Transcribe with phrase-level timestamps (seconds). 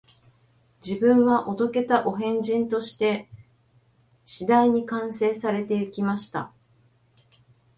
[0.83, 3.29] 自分はお道化たお変人として、
[4.25, 6.51] 次第に完成されて行きました